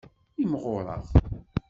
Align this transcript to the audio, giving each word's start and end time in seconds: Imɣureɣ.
Imɣureɣ. 0.43 1.03